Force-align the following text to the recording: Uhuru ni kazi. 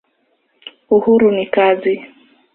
Uhuru 0.95 1.27
ni 1.35 1.45
kazi. 1.53 1.93